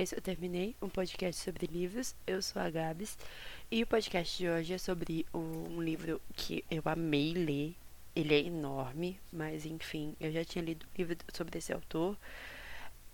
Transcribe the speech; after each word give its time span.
esse 0.00 0.14
eu 0.14 0.20
terminei 0.20 0.76
um 0.80 0.88
podcast 0.88 1.42
sobre 1.42 1.66
livros. 1.66 2.14
Eu 2.24 2.40
sou 2.40 2.62
a 2.62 2.70
Gabs 2.70 3.18
e 3.68 3.82
o 3.82 3.86
podcast 3.86 4.38
de 4.38 4.48
hoje 4.48 4.72
é 4.72 4.78
sobre 4.78 5.26
um 5.34 5.82
livro 5.82 6.20
que 6.34 6.64
eu 6.70 6.82
amei 6.84 7.34
ler. 7.34 7.74
Ele 8.14 8.32
é 8.32 8.38
enorme, 8.38 9.18
mas 9.32 9.66
enfim, 9.66 10.14
eu 10.20 10.30
já 10.30 10.44
tinha 10.44 10.64
lido 10.64 10.86
um 10.86 10.96
livro 10.96 11.16
sobre 11.34 11.58
esse 11.58 11.72
autor. 11.72 12.16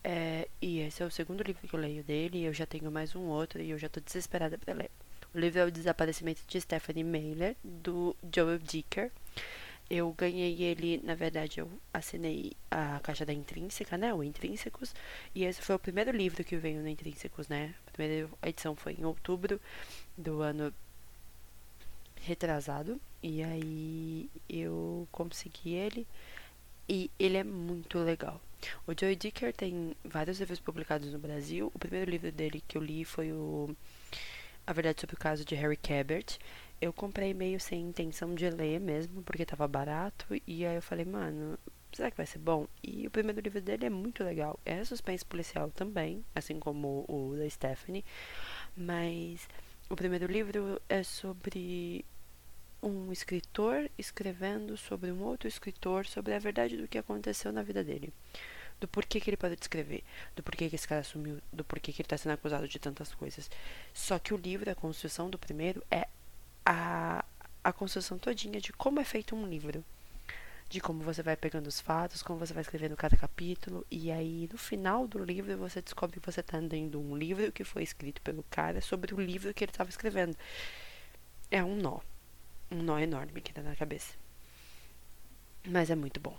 É, 0.02 0.46
e 0.60 0.80
esse 0.80 1.02
é 1.02 1.06
o 1.06 1.10
segundo 1.10 1.42
livro 1.42 1.66
que 1.66 1.74
eu 1.74 1.80
leio 1.80 2.05
dele. 2.05 2.45
Eu 2.45 2.52
já 2.52 2.66
tenho 2.66 2.92
mais 2.92 3.16
um 3.16 3.23
outro 3.28 3.62
e 3.62 3.70
eu 3.70 3.78
já 3.78 3.88
tô 3.88 3.98
desesperada 3.98 4.59
para 4.59 4.74
ler. 4.74 4.91
O 5.34 5.38
livro 5.38 5.60
é 5.60 5.64
O 5.64 5.70
Desaparecimento 5.70 6.42
de 6.46 6.60
Stephanie 6.60 7.02
Mailer, 7.02 7.56
do 7.64 8.14
Joel 8.30 8.59
Dicker. 8.59 9.10
Eu 9.91 10.12
ganhei 10.12 10.62
ele, 10.62 11.01
na 11.05 11.15
verdade, 11.15 11.61
eu 11.61 11.70
assinei 11.92 12.52
a 12.70 13.01
caixa 13.01 13.27
da 13.27 13.33
Intrínseca, 13.33 13.98
né? 13.98 14.15
O 14.15 14.23
Intrínsecos. 14.23 14.95
E 15.34 15.45
esse 15.45 15.61
foi 15.61 15.75
o 15.75 15.79
primeiro 15.79 16.11
livro 16.11 16.42
que 16.42 16.56
veio 16.56 16.80
no 16.80 16.88
Intrínsecos, 16.88 17.48
né? 17.48 17.75
A 17.87 17.91
primeira 17.91 18.28
edição 18.42 18.75
foi 18.75 18.95
em 18.95 19.05
outubro 19.05 19.61
do 20.16 20.41
ano 20.41 20.73
retrasado. 22.23 23.01
E 23.23 23.42
aí 23.42 24.30
eu 24.48 25.06
consegui 25.12 25.75
ele. 25.75 26.06
E 26.89 27.11
ele 27.19 27.37
é 27.37 27.45
muito 27.45 27.98
legal. 27.98 28.41
O 28.87 28.92
Joey 28.98 29.16
Dicker 29.16 29.53
tem 29.53 29.95
vários 30.05 30.41
livros 30.41 30.61
publicados 30.61 31.12
no 31.12 31.19
Brasil. 31.19 31.70
O 31.75 31.78
primeiro 31.78 32.11
livro 32.11 32.33
dele 32.33 32.62
que 32.66 32.77
eu 32.77 32.83
li 32.83 33.05
foi 33.05 33.33
o 33.33 33.75
A 34.66 34.73
Verdade 34.73 35.01
sobre 35.01 35.16
o 35.16 35.19
Caso 35.19 35.45
de 35.45 35.55
Harry 35.55 35.77
Cabert 35.77 36.39
eu 36.80 36.92
comprei 36.92 37.33
meio 37.34 37.59
sem 37.60 37.80
intenção 37.80 38.34
de 38.34 38.48
ler 38.51 38.80
mesmo, 38.80 39.23
porque 39.23 39.46
tava 39.46 39.66
barato. 39.66 40.27
E 40.46 40.64
aí 40.66 40.77
eu 40.77 40.83
falei, 40.83 41.05
mano, 41.05 41.59
será 41.92 42.11
que 42.11 42.17
vai 42.17 42.27
ser 42.27 42.39
bom? 42.39 42.67
E 42.83 43.06
o 43.06 43.11
primeiro 43.11 43.41
livro 43.41 43.61
dele 43.61 43.86
é 43.86 43.91
muito 43.91 44.22
legal. 44.25 44.58
É 44.64 44.84
suspense 44.84 45.25
policial 45.25 45.70
também, 45.70 46.25
assim 46.34 46.58
como 46.58 47.05
o 47.08 47.34
da 47.36 47.48
Stephanie. 47.48 48.05
Mas 48.77 49.48
o 49.89 49.97
primeiro 49.97 50.27
livro 50.27 50.80
é 50.89 51.02
sobre 51.02 52.05
um 52.83 53.11
escritor 53.11 53.91
escrevendo 53.97 54.77
sobre 54.77 55.11
um 55.11 55.22
outro 55.22 55.48
escritor 55.48 56.05
sobre 56.06 56.34
a 56.34 56.39
verdade 56.39 56.77
do 56.77 56.86
que 56.86 56.98
aconteceu 56.98 57.50
na 57.50 57.62
vida 57.62 57.83
dele. 57.83 58.12
Do 58.78 58.89
porquê 58.89 59.20
que 59.20 59.30
ele 59.30 59.36
parou 59.36 59.56
de 59.56 59.62
escrever, 59.62 60.02
do 60.36 60.42
porquê 60.42 60.69
que 60.69 60.75
esse 60.75 60.86
cara 60.86 61.02
sumiu, 61.02 61.39
do 61.52 61.64
porquê 61.64 61.92
que 61.92 62.02
ele 62.02 62.06
está 62.06 62.19
sendo 62.19 62.33
acusado 62.33 62.69
de 62.69 62.78
tantas 62.78 63.14
coisas. 63.14 63.50
Só 63.95 64.19
que 64.19 64.34
o 64.34 64.36
livro, 64.36 64.70
a 64.70 64.75
construção 64.75 65.30
do 65.30 65.39
primeiro, 65.39 65.83
é 65.91 66.06
a, 66.65 67.25
a 67.62 67.73
construção 67.73 68.19
todinha 68.19 68.61
de 68.61 68.73
como 68.73 69.01
é 69.01 69.05
feito 69.05 69.34
um 69.34 69.47
livro. 69.47 69.84
De 70.69 70.81
como 70.81 71.05
você 71.05 71.23
vai 71.23 71.37
pegando 71.37 71.67
os 71.67 71.81
fatos, 71.81 72.23
como 72.23 72.39
você 72.39 72.55
vai 72.55 72.62
escrevendo 72.62 72.97
cada 72.97 73.17
capítulo. 73.17 73.87
E 73.91 74.11
aí, 74.11 74.48
no 74.51 74.59
final 74.59 75.07
do 75.07 75.23
livro, 75.23 75.57
você 75.59 75.83
descobre 75.83 76.19
que 76.19 76.27
você 76.27 76.41
está 76.41 76.59
lendo 76.59 77.01
um 77.01 77.17
livro 77.17 77.53
que 77.53 77.65
foi 77.65 77.83
escrito 77.83 78.23
pelo 78.23 78.42
cara 78.45 78.81
sobre 78.81 79.15
o 79.15 79.20
livro 79.20 79.53
que 79.53 79.65
ele 79.65 79.73
estava 79.73 79.91
escrevendo. 79.91 80.37
É 81.51 81.62
um 81.62 81.77
nó. 81.77 82.01
Um 82.70 82.83
nó 82.83 82.98
enorme 82.98 83.41
que 83.41 83.53
dá 83.53 83.62
na 83.62 83.77
cabeça. 83.77 84.15
Mas 85.67 85.91
é 85.91 85.95
muito 85.95 86.19
bom. 86.19 86.37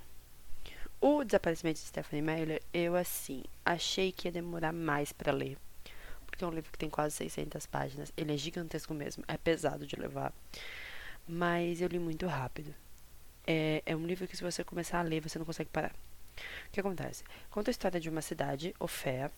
O 0.99 1.23
Desaparecimento 1.23 1.79
de 1.79 1.85
Stephanie 1.85 2.21
Meyer, 2.21 2.61
eu 2.73 2.95
assim, 2.95 3.43
achei 3.63 4.11
que 4.11 4.27
ia 4.27 4.31
demorar 4.31 4.73
mais 4.73 5.11
para 5.11 5.31
ler 5.31 5.57
porque 6.35 6.43
é 6.43 6.47
um 6.47 6.51
livro 6.51 6.69
que 6.69 6.77
tem 6.77 6.89
quase 6.89 7.15
600 7.15 7.65
páginas. 7.65 8.11
Ele 8.17 8.33
é 8.33 8.37
gigantesco 8.37 8.93
mesmo, 8.93 9.23
é 9.25 9.37
pesado 9.37 9.87
de 9.87 9.95
levar. 9.95 10.33
Mas 11.25 11.79
eu 11.79 11.87
li 11.87 11.97
muito 11.97 12.27
rápido. 12.27 12.75
É, 13.47 13.81
é 13.85 13.95
um 13.95 14.05
livro 14.05 14.27
que, 14.27 14.35
se 14.35 14.43
você 14.43 14.61
começar 14.61 14.99
a 14.99 15.01
ler, 15.01 15.21
você 15.21 15.39
não 15.39 15.45
consegue 15.45 15.69
parar. 15.69 15.95
O 16.67 16.71
que 16.73 16.79
acontece? 16.81 17.23
Conta 17.49 17.69
a 17.69 17.71
história 17.71 18.01
de 18.01 18.09
uma 18.09 18.21
cidade, 18.21 18.75
Ofea, 18.79 19.31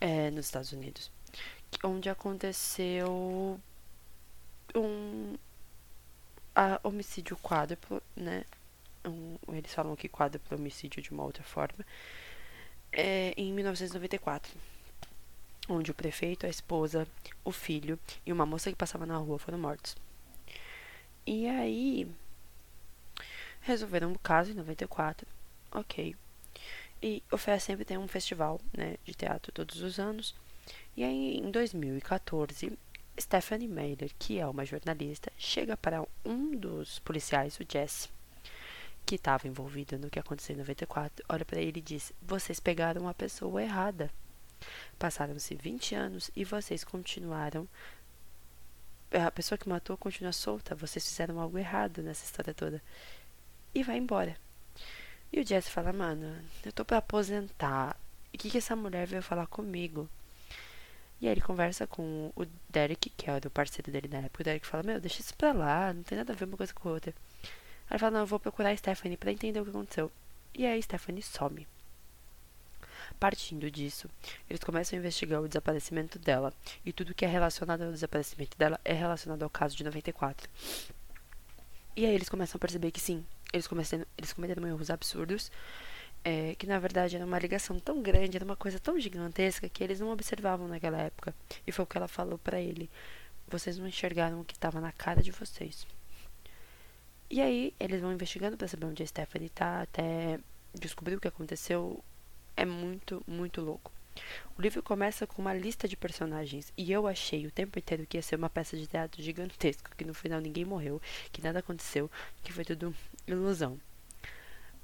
é, 0.00 0.30
nos 0.30 0.46
Estados 0.46 0.72
Unidos, 0.72 1.12
onde 1.84 2.08
aconteceu 2.08 3.60
um 4.74 5.36
a, 6.54 6.80
homicídio 6.82 7.36
quádruplo, 7.36 8.02
né? 8.16 8.44
Um, 9.04 9.36
eles 9.52 9.74
falam 9.74 9.94
que 9.94 10.08
quádruplo 10.08 10.56
homicídio 10.56 11.02
de 11.02 11.10
uma 11.10 11.22
outra 11.22 11.42
forma, 11.42 11.84
é, 12.92 13.34
em 13.36 13.52
1994 13.52 14.50
onde 15.72 15.90
o 15.90 15.94
prefeito, 15.94 16.46
a 16.46 16.48
esposa, 16.48 17.06
o 17.44 17.52
filho 17.52 17.98
e 18.26 18.32
uma 18.32 18.46
moça 18.46 18.70
que 18.70 18.76
passava 18.76 19.06
na 19.06 19.16
rua 19.16 19.38
foram 19.38 19.58
mortos. 19.58 19.96
E 21.26 21.46
aí 21.46 22.10
resolveram 23.60 24.12
o 24.12 24.18
caso 24.18 24.50
em 24.50 24.54
94. 24.54 25.26
Ok. 25.72 26.16
E 27.02 27.22
o 27.30 27.38
FEA 27.38 27.58
sempre 27.60 27.84
tem 27.84 27.96
um 27.96 28.08
festival 28.08 28.60
né, 28.76 28.96
de 29.04 29.14
teatro 29.14 29.52
todos 29.52 29.80
os 29.80 29.98
anos. 29.98 30.34
E 30.96 31.04
aí, 31.04 31.38
em 31.38 31.50
2014, 31.50 32.76
Stephanie 33.18 33.68
Mailer, 33.68 34.10
que 34.18 34.38
é 34.38 34.46
uma 34.46 34.64
jornalista, 34.64 35.32
chega 35.38 35.76
para 35.76 36.04
um 36.24 36.54
dos 36.54 36.98
policiais, 36.98 37.58
o 37.58 37.64
Jesse, 37.66 38.08
que 39.06 39.14
estava 39.14 39.48
envolvido 39.48 39.98
no 39.98 40.10
que 40.10 40.18
aconteceu 40.18 40.54
em 40.54 40.58
94, 40.58 41.24
olha 41.28 41.44
para 41.44 41.60
ele 41.60 41.78
e 41.78 41.82
diz: 41.82 42.12
Vocês 42.22 42.60
pegaram 42.60 43.08
a 43.08 43.14
pessoa 43.14 43.62
errada. 43.62 44.10
Passaram-se 44.98 45.54
20 45.54 45.94
anos 45.94 46.30
e 46.34 46.44
vocês 46.44 46.84
continuaram. 46.84 47.68
A 49.12 49.30
pessoa 49.30 49.58
que 49.58 49.68
matou 49.68 49.96
continua 49.96 50.32
solta. 50.32 50.74
Vocês 50.74 51.06
fizeram 51.06 51.40
algo 51.40 51.58
errado 51.58 52.02
nessa 52.02 52.24
história 52.24 52.54
toda. 52.54 52.82
E 53.74 53.82
vai 53.82 53.96
embora. 53.96 54.36
E 55.32 55.40
o 55.40 55.46
Jesse 55.46 55.70
fala: 55.70 55.92
Mano, 55.92 56.36
eu 56.64 56.72
tô 56.72 56.84
pra 56.84 56.98
aposentar. 56.98 57.96
E 58.32 58.36
o 58.36 58.38
que, 58.38 58.50
que 58.50 58.58
essa 58.58 58.76
mulher 58.76 59.06
veio 59.06 59.22
falar 59.22 59.46
comigo? 59.46 60.08
E 61.20 61.26
aí 61.26 61.34
ele 61.34 61.40
conversa 61.40 61.86
com 61.86 62.32
o 62.34 62.46
Derek, 62.68 63.10
que 63.10 63.28
é 63.28 63.36
o 63.36 63.50
parceiro 63.50 63.90
dele 63.92 64.08
na 64.08 64.18
época. 64.18 64.42
O 64.42 64.44
Derek 64.44 64.66
fala: 64.66 64.82
Meu, 64.82 65.00
deixa 65.00 65.20
isso 65.20 65.34
pra 65.36 65.52
lá. 65.52 65.92
Não 65.92 66.02
tem 66.02 66.18
nada 66.18 66.32
a 66.32 66.36
ver 66.36 66.46
uma 66.46 66.56
coisa 66.56 66.72
com 66.72 66.88
a 66.88 66.92
outra. 66.92 67.14
Aí 67.42 67.92
ele 67.92 67.98
fala: 67.98 68.12
Não, 68.12 68.20
eu 68.20 68.26
vou 68.26 68.40
procurar 68.40 68.70
a 68.70 68.76
Stephanie 68.76 69.16
pra 69.16 69.32
entender 69.32 69.60
o 69.60 69.64
que 69.64 69.70
aconteceu. 69.70 70.10
E 70.54 70.66
aí 70.66 70.78
a 70.78 70.82
Stephanie 70.82 71.22
some. 71.22 71.66
Partindo 73.18 73.70
disso, 73.70 74.08
eles 74.48 74.62
começam 74.62 74.96
a 74.96 75.00
investigar 75.00 75.40
o 75.40 75.48
desaparecimento 75.48 76.18
dela, 76.18 76.52
e 76.84 76.92
tudo 76.92 77.14
que 77.14 77.24
é 77.24 77.28
relacionado 77.28 77.82
ao 77.82 77.92
desaparecimento 77.92 78.56
dela 78.56 78.80
é 78.84 78.92
relacionado 78.92 79.42
ao 79.42 79.50
caso 79.50 79.76
de 79.76 79.84
94. 79.84 80.48
E 81.96 82.06
aí 82.06 82.14
eles 82.14 82.28
começam 82.28 82.56
a 82.56 82.60
perceber 82.60 82.90
que 82.90 83.00
sim, 83.00 83.24
eles, 83.52 83.66
começam, 83.66 84.04
eles 84.16 84.32
cometeram 84.32 84.66
erros 84.66 84.90
absurdos, 84.90 85.50
é, 86.24 86.54
que 86.54 86.66
na 86.66 86.78
verdade 86.78 87.16
era 87.16 87.24
uma 87.24 87.38
ligação 87.38 87.78
tão 87.78 88.02
grande, 88.02 88.36
era 88.36 88.44
uma 88.44 88.56
coisa 88.56 88.78
tão 88.78 88.98
gigantesca 88.98 89.68
que 89.68 89.82
eles 89.82 90.00
não 90.00 90.10
observavam 90.10 90.68
naquela 90.68 90.98
época. 90.98 91.34
E 91.66 91.72
foi 91.72 91.82
o 91.82 91.86
que 91.86 91.96
ela 91.96 92.08
falou 92.08 92.38
para 92.38 92.60
ele: 92.60 92.90
vocês 93.48 93.78
não 93.78 93.86
enxergaram 93.86 94.40
o 94.40 94.44
que 94.44 94.54
estava 94.54 94.80
na 94.80 94.92
cara 94.92 95.22
de 95.22 95.30
vocês. 95.30 95.86
E 97.28 97.40
aí 97.40 97.74
eles 97.78 98.00
vão 98.00 98.12
investigando 98.12 98.56
para 98.56 98.68
saber 98.68 98.86
onde 98.86 99.02
a 99.02 99.06
Stephanie 99.06 99.48
tá, 99.48 99.82
até 99.82 100.38
descobrir 100.74 101.16
o 101.16 101.20
que 101.20 101.28
aconteceu 101.28 102.02
é 102.60 102.64
muito, 102.66 103.24
muito 103.26 103.62
louco. 103.62 103.90
O 104.58 104.60
livro 104.60 104.82
começa 104.82 105.26
com 105.26 105.40
uma 105.40 105.54
lista 105.54 105.88
de 105.88 105.96
personagens 105.96 106.70
e 106.76 106.92
eu 106.92 107.06
achei 107.06 107.46
o 107.46 107.50
tempo 107.50 107.78
inteiro 107.78 108.06
que 108.06 108.18
ia 108.18 108.22
ser 108.22 108.36
uma 108.36 108.50
peça 108.50 108.76
de 108.76 108.86
teatro 108.86 109.22
gigantesca, 109.22 109.90
que 109.96 110.04
no 110.04 110.12
final 110.12 110.42
ninguém 110.42 110.66
morreu, 110.66 111.00
que 111.32 111.40
nada 111.40 111.60
aconteceu, 111.60 112.10
que 112.42 112.52
foi 112.52 112.62
tudo 112.62 112.94
ilusão. 113.26 113.80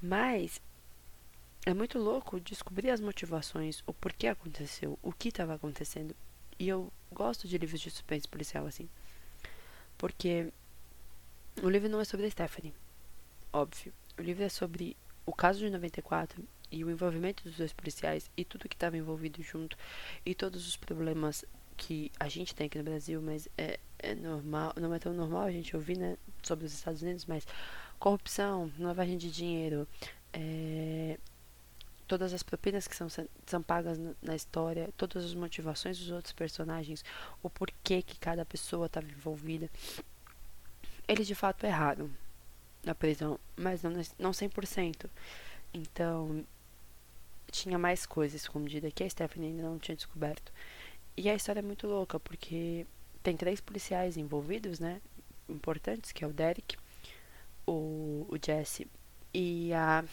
Mas 0.01 0.59
é 1.67 1.75
muito 1.75 1.99
louco 1.99 2.41
descobrir 2.41 2.89
as 2.89 3.01
motivações, 3.01 3.83
o 3.87 3.93
porquê 3.93 4.29
aconteceu, 4.29 4.99
o 5.03 5.13
que 5.13 5.29
estava 5.29 5.53
acontecendo. 5.53 6.17
E 6.59 6.67
eu 6.67 6.91
gosto 7.13 7.47
de 7.47 7.59
livros 7.59 7.83
de 7.83 7.91
suspense 7.91 8.27
policial 8.27 8.67
assim. 8.67 8.89
Porque 9.99 10.51
o 11.63 11.69
livro 11.69 11.91
não 11.91 12.01
é 12.01 12.05
sobre 12.07 12.25
a 12.25 12.31
Stephanie, 12.31 12.73
óbvio. 13.53 13.93
O 14.19 14.23
livro 14.23 14.45
é 14.45 14.49
sobre 14.49 14.97
o 15.27 15.33
caso 15.35 15.59
de 15.59 15.69
94 15.69 16.43
e 16.71 16.85
o 16.85 16.91
envolvimento 16.91 17.45
dos 17.45 17.57
dois 17.57 17.73
policiais 17.73 18.31
e 18.37 18.45
tudo 18.45 18.69
que 18.69 18.75
estava 18.75 18.97
envolvido 18.97 19.43
junto 19.43 19.77
e 20.25 20.35
todos 20.35 20.67
os 20.67 20.77
problemas 20.77 21.45
que 21.77 22.11
a 22.19 22.29
gente 22.29 22.55
tem 22.55 22.67
aqui 22.67 22.79
no 22.79 22.85
Brasil, 22.85 23.21
mas 23.21 23.49
é, 23.57 23.79
é 23.99 24.15
normal, 24.15 24.73
não 24.81 24.93
é 24.95 24.99
tão 24.99 25.13
normal 25.13 25.43
a 25.43 25.53
gente 25.53 25.77
ouvir, 25.77 25.99
né, 25.99 26.17
sobre 26.43 26.65
os 26.65 26.73
Estados 26.73 27.03
Unidos, 27.03 27.27
mas 27.27 27.47
corrupção, 27.99 28.71
lavagem 28.79 29.19
de 29.19 29.31
dinheiro, 29.31 29.87
é, 30.33 31.19
todas 32.07 32.33
as 32.33 32.43
propinas 32.43 32.87
que 32.87 32.97
são, 32.97 33.09
são 33.47 33.63
pagas 33.63 33.99
na 34.23 34.35
história, 34.35 34.89
todas 34.97 35.25
as 35.25 35.35
motivações 35.35 35.99
dos 35.99 36.11
outros 36.11 36.33
personagens, 36.33 37.05
o 37.43 37.51
porquê 37.51 38.03
que 38.03 38.19
cada 38.19 38.45
pessoa 38.45 38.87
estava 38.87 39.07
envolvida. 39.07 39.69
Eles 41.07 41.27
de 41.27 41.35
fato 41.35 41.65
erraram 41.65 42.11
na 42.85 42.95
prisão, 42.95 43.39
mas 43.57 43.83
não, 43.83 43.93
não 44.19 44.31
100%. 44.31 45.09
Então, 45.75 46.45
tinha 47.51 47.79
mais 47.79 48.07
coisa 48.07 48.37
escondida 48.37 48.91
que 48.91 49.05
a 49.05 49.11
Stephanie 49.11 49.51
ainda 49.51 49.63
não 49.63 49.79
tinha 49.79 49.97
descoberto. 49.97 50.53
E 51.17 51.29
a 51.31 51.35
história 51.35 51.61
é 51.61 51.63
muito 51.63 51.87
louca, 51.87 52.21
porque 52.21 52.87
tem 53.23 53.37
três 53.37 53.61
policiais 53.61 54.17
envolvidos, 54.17 54.79
né? 54.79 55.01
Importantes, 55.49 56.13
que 56.13 56.25
é 56.25 56.27
o 56.27 56.33
Derek, 56.33 56.77
o, 57.67 58.27
o 58.29 58.39
Jesse 58.45 58.87
e 59.33 59.73
a. 59.73 60.05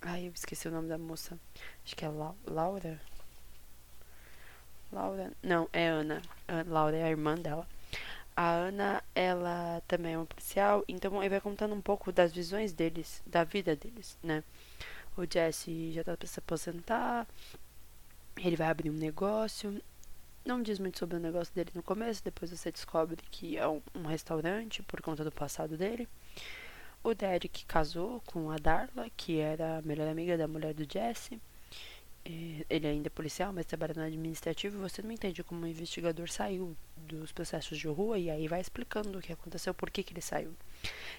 Ai, 0.00 0.26
eu 0.26 0.32
esqueci 0.34 0.68
o 0.68 0.70
nome 0.70 0.88
da 0.88 0.98
moça. 0.98 1.38
Acho 1.84 1.96
que 1.96 2.04
é 2.04 2.08
La 2.08 2.34
Laura. 2.46 3.00
Laura. 4.92 5.32
Não, 5.42 5.68
é 5.72 5.88
Ana. 5.88 6.22
A 6.46 6.62
Laura 6.66 6.96
é 6.96 7.04
a 7.04 7.10
irmã 7.10 7.34
dela. 7.34 7.66
A 8.36 8.50
Ana, 8.50 9.02
ela 9.14 9.80
também 9.86 10.14
é 10.14 10.18
uma 10.18 10.26
policial, 10.26 10.84
então 10.88 11.22
ele 11.22 11.28
vai 11.28 11.40
contando 11.40 11.74
um 11.74 11.80
pouco 11.80 12.10
das 12.10 12.32
visões 12.32 12.72
deles, 12.72 13.22
da 13.24 13.44
vida 13.44 13.76
deles, 13.76 14.18
né? 14.22 14.42
O 15.16 15.24
Jesse 15.30 15.92
já 15.92 16.02
tá 16.02 16.16
pra 16.16 16.26
se 16.26 16.38
aposentar, 16.38 17.26
ele 18.36 18.56
vai 18.56 18.68
abrir 18.68 18.90
um 18.90 18.94
negócio. 18.94 19.80
Não 20.44 20.62
diz 20.62 20.78
muito 20.78 20.98
sobre 20.98 21.16
o 21.16 21.20
negócio 21.20 21.54
dele 21.54 21.70
no 21.74 21.82
começo, 21.82 22.22
depois 22.22 22.50
você 22.50 22.70
descobre 22.70 23.16
que 23.30 23.56
é 23.56 23.66
um, 23.66 23.80
um 23.94 24.02
restaurante 24.02 24.82
por 24.82 25.00
conta 25.00 25.24
do 25.24 25.32
passado 25.32 25.76
dele. 25.76 26.08
O 27.02 27.14
Derek 27.14 27.64
casou 27.66 28.22
com 28.26 28.50
a 28.50 28.56
Darla, 28.56 29.08
que 29.16 29.38
era 29.38 29.78
a 29.78 29.82
melhor 29.82 30.08
amiga 30.08 30.36
da 30.36 30.48
mulher 30.48 30.74
do 30.74 30.90
Jesse. 30.90 31.40
Ele 32.24 32.86
ainda 32.86 33.08
é 33.08 33.10
policial, 33.10 33.52
mas 33.52 33.66
trabalha 33.66 33.94
no 33.94 34.02
administrativo. 34.02 34.80
Você 34.80 35.02
não 35.02 35.12
entende 35.12 35.44
como 35.44 35.64
o 35.64 35.68
investigador 35.68 36.30
saiu 36.30 36.74
dos 37.14 37.32
processos 37.32 37.78
de 37.78 37.88
rua 37.88 38.18
e 38.18 38.30
aí 38.30 38.48
vai 38.48 38.60
explicando 38.60 39.18
o 39.18 39.22
que 39.22 39.32
aconteceu, 39.32 39.72
por 39.74 39.90
que, 39.90 40.02
que 40.02 40.12
ele 40.12 40.20
saiu. 40.20 40.52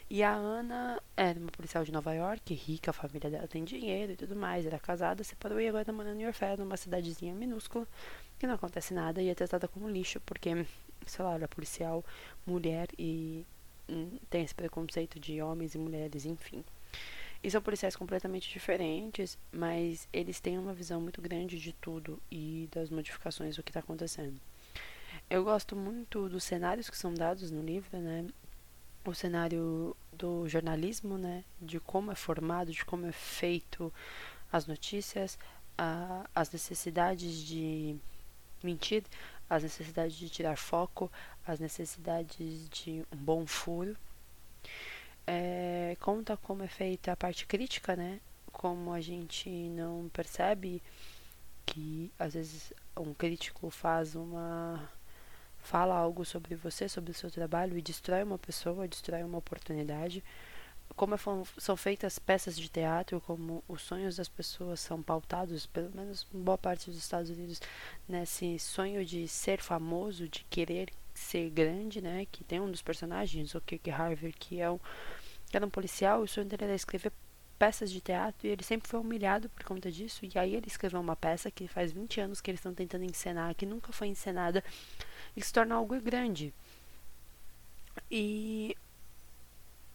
E 0.10 0.24
a 0.24 0.34
Ana 0.34 1.02
era 1.18 1.40
uma 1.40 1.52
policial 1.52 1.84
de 1.84 1.92
Nova 1.92 2.14
York, 2.14 2.54
rica, 2.54 2.92
a 2.92 2.94
família 2.94 3.30
dela 3.30 3.48
tem 3.48 3.64
dinheiro 3.64 4.12
e 4.12 4.16
tudo 4.16 4.36
mais, 4.36 4.66
era 4.66 4.80
casada, 4.80 5.24
separou 5.24 5.60
e 5.60 5.68
agora 5.68 5.86
tá 5.86 5.92
morando 5.92 6.20
em 6.20 6.28
Orfé, 6.28 6.56
numa 6.58 6.78
cidadezinha 6.78 7.34
minúscula, 7.34 7.88
que 8.38 8.46
não 8.46 8.56
acontece 8.56 8.94
nada 8.94 9.22
e 9.22 9.30
é 9.30 9.36
tratada 9.36 9.68
como 9.68 9.90
lixo, 9.90 10.20
porque, 10.22 10.66
sei 11.06 11.26
lá, 11.26 11.36
era 11.36 11.48
policial, 11.48 12.04
mulher 12.46 12.88
e 12.98 13.46
hum, 13.90 14.20
tem 14.30 14.44
esse 14.44 14.54
preconceito 14.54 15.20
de 15.20 15.42
homens 15.42 15.76
e 15.76 15.78
mulheres, 15.78 16.26
enfim. 16.26 16.64
E 17.44 17.52
são 17.52 17.62
policiais 17.62 17.96
completamente 17.96 18.50
diferentes, 18.50 19.38
mas 19.52 20.08
eles 20.12 20.40
têm 20.40 20.58
uma 20.58 20.74
visão 20.74 21.00
muito 21.00 21.22
grande 21.22 21.60
de 21.60 21.74
tudo 21.74 22.20
e 22.32 22.68
das 22.72 22.90
modificações 22.90 23.56
do 23.56 23.62
que 23.62 23.70
está 23.70 23.82
acontecendo. 23.82 24.40
Eu 25.28 25.44
gosto 25.44 25.76
muito 25.76 26.30
dos 26.30 26.44
cenários 26.44 26.90
que 26.90 26.98
são 26.98 27.14
dados 27.14 27.50
no 27.50 27.62
livro, 27.62 27.98
né? 27.98 28.28
O 29.04 29.14
cenário 29.14 29.96
do 30.14 30.48
jornalismo, 30.48 31.18
né? 31.18 31.44
De 31.60 31.80
como 31.80 32.12
é 32.12 32.16
formado, 32.16 32.72
de 32.72 32.86
como 32.86 33.08
é 33.08 33.12
feito 33.12 33.92
as 34.52 34.68
notícias, 34.68 35.38
a, 35.78 36.30
as 36.34 36.52
necessidades 36.52 37.44
de 37.44 37.96
mentir, 38.64 39.04
as 39.50 39.64
necessidades 39.64 40.16
de 40.16 40.30
tirar 40.30 40.58
foco, 40.58 41.12
as 41.46 41.60
necessidades 41.60 42.70
de 42.70 43.04
um 43.12 43.18
bom 43.18 43.48
furo. 43.48 43.98
É, 45.26 45.98
conta 46.00 46.38
como 46.38 46.62
é 46.62 46.68
feita 46.68 47.12
a 47.12 47.16
parte 47.16 47.48
crítica, 47.48 47.96
né? 47.96 48.20
Como 48.52 48.94
a 48.94 49.02
gente 49.02 49.50
não 49.50 50.08
percebe 50.14 50.84
que 51.66 52.12
às 52.20 52.36
vezes 52.36 52.72
um 52.96 53.12
crítico 53.14 53.72
faz 53.72 54.16
uma 54.16 54.88
fala 55.66 55.96
algo 55.96 56.24
sobre 56.24 56.56
você, 56.56 56.88
sobre 56.88 57.12
o 57.12 57.14
seu 57.14 57.32
trabalho 57.32 57.78
e 57.78 57.82
destrói 57.82 58.24
uma 58.24 58.38
pessoa, 58.38 58.88
destrói 58.88 59.24
uma 59.24 59.40
oportunidade. 59.40 60.24
Como 60.96 61.16
é 61.16 61.18
são 61.58 61.76
feitas 61.76 62.20
peças 62.20 62.56
de 62.56 62.70
teatro, 62.70 63.20
como 63.20 63.64
os 63.68 63.82
sonhos 63.82 64.16
das 64.16 64.30
pessoas 64.30 64.80
são 64.80 65.02
pautados, 65.02 65.66
pelo 65.66 65.92
menos 65.94 66.28
em 66.34 66.40
boa 66.40 66.58
parte 66.58 66.90
dos 66.90 67.00
Estados 67.00 67.30
Unidos, 67.30 67.60
nesse 68.08 68.60
sonho 68.60 69.04
de 69.04 69.28
ser 69.28 69.60
famoso, 69.60 70.30
de 70.30 70.46
querer 70.46 70.90
ser 71.14 71.50
grande, 71.50 72.02
né? 72.02 72.26
Que 72.32 72.44
tem 72.44 72.60
um 72.60 72.70
dos 72.70 72.82
personagens, 72.82 73.56
o 73.56 73.62
Kirk 73.62 73.90
Harvey, 73.90 74.32
que 74.32 74.62
é 74.62 74.70
um, 74.70 74.80
era 75.52 75.66
um 75.66 75.70
policial, 75.70 76.22
o 76.22 76.28
sonho 76.28 76.48
dele 76.48 76.66
era 76.66 76.76
escrever 76.76 77.12
peças 77.58 77.90
de 77.92 78.02
teatro 78.02 78.48
e 78.48 78.52
ele 78.52 78.64
sempre 78.64 78.88
foi 78.88 79.00
humilhado 79.00 79.50
por 79.50 79.64
conta 79.64 79.92
disso. 79.92 80.22
E 80.24 80.38
aí 80.38 80.56
ele 80.56 80.68
escreveu 80.68 81.00
uma 81.00 81.16
peça 81.16 81.50
que 81.50 81.68
faz 81.68 81.92
20 81.92 82.22
anos 82.22 82.42
que 82.42 82.52
eles 82.52 82.60
estão 82.60 82.74
tentando 82.74 83.04
encenar, 83.04 83.56
que 83.56 83.66
nunca 83.66 83.92
foi 83.92 84.08
encenada 84.08 84.64
e 85.36 85.42
se 85.42 85.52
torna 85.52 85.76
algo 85.76 86.00
grande. 86.02 86.54
E, 88.10 88.76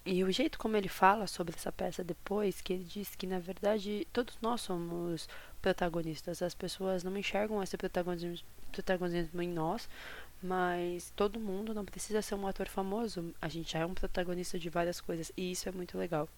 e 0.05 0.25
o 0.25 0.31
jeito 0.31 0.59
como 0.59 0.77
ele 0.77 0.89
fala 0.89 1.27
sobre 1.27 1.55
essa 1.57 1.73
peça 1.73 2.03
depois, 2.03 2.61
que 2.61 2.73
ele 2.73 2.85
diz 2.85 3.15
que 3.15 3.27
na 3.27 3.39
verdade 3.39 4.07
todos 4.13 4.37
nós 4.41 4.61
somos 4.61 5.29
protagonistas, 5.61 6.43
as 6.43 6.55
pessoas 6.55 7.05
não 7.05 7.17
enxergam 7.17 7.63
esse 7.63 7.77
protagonismo, 7.77 8.47
protagonismo 8.73 9.43
em 9.43 9.49
nós, 9.49 9.89
mas 10.43 11.13
todo 11.15 11.39
mundo 11.39 11.75
não 11.75 11.85
precisa 11.85 12.23
ser 12.23 12.35
um 12.35 12.47
ator 12.47 12.69
famoso, 12.69 13.35
a 13.41 13.49
gente 13.49 13.73
já 13.73 13.81
é 13.81 13.87
um 13.87 13.95
protagonista 13.95 14.59
de 14.59 14.71
várias 14.71 15.01
coisas 15.01 15.31
e 15.37 15.53
isso 15.53 15.69
é 15.69 15.73
muito 15.73 15.99
legal. 15.99 16.29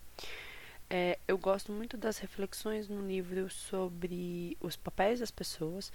É, 0.91 1.19
eu 1.27 1.39
gosto 1.39 1.73
muito 1.73 1.97
das 1.97 2.19
reflexões 2.19 2.89
no 2.89 3.07
livro 3.07 3.49
sobre 3.49 4.59
os 4.61 4.77
papéis 4.77 5.21
das 5.21 5.31
pessoas, 5.31 5.91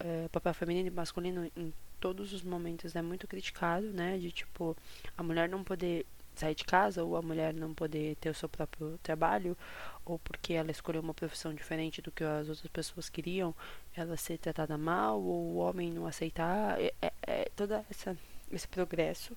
é, 0.00 0.26
papel 0.28 0.52
feminino 0.54 0.88
e 0.88 0.90
masculino 0.90 1.50
em 1.56 1.72
todos 2.04 2.34
os 2.34 2.42
momentos 2.42 2.94
é 2.94 3.00
muito 3.00 3.26
criticado, 3.26 3.86
né? 3.86 4.18
De 4.18 4.30
tipo, 4.30 4.76
a 5.16 5.22
mulher 5.22 5.48
não 5.48 5.64
poder 5.64 6.04
sair 6.36 6.54
de 6.54 6.62
casa 6.62 7.02
ou 7.02 7.16
a 7.16 7.22
mulher 7.22 7.54
não 7.54 7.72
poder 7.72 8.14
ter 8.16 8.28
o 8.28 8.34
seu 8.34 8.46
próprio 8.46 8.98
trabalho 9.02 9.56
ou 10.04 10.18
porque 10.18 10.52
ela 10.52 10.70
escolheu 10.70 11.00
uma 11.00 11.14
profissão 11.14 11.54
diferente 11.54 12.02
do 12.02 12.12
que 12.12 12.22
as 12.22 12.50
outras 12.50 12.70
pessoas 12.70 13.08
queriam, 13.08 13.54
ela 13.96 14.18
ser 14.18 14.36
tratada 14.36 14.76
mal 14.76 15.18
ou 15.18 15.52
o 15.52 15.56
homem 15.56 15.90
não 15.90 16.06
aceitar, 16.06 16.78
é, 16.78 16.92
é, 17.00 17.12
é 17.26 17.50
toda 17.56 17.82
essa 17.90 18.14
esse 18.52 18.68
progresso 18.68 19.34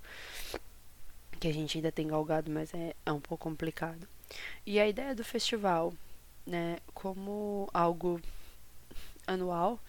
que 1.40 1.48
a 1.48 1.54
gente 1.54 1.78
ainda 1.78 1.90
tem 1.90 2.06
galgado, 2.06 2.52
mas 2.52 2.74
é, 2.74 2.94
é 3.06 3.12
um 3.14 3.22
pouco 3.22 3.46
complicado. 3.46 4.06
E 4.66 4.78
a 4.78 4.86
ideia 4.86 5.16
do 5.16 5.24
festival, 5.24 5.94
né, 6.46 6.80
como 6.94 7.70
algo 7.74 8.20
anual, 9.26 9.80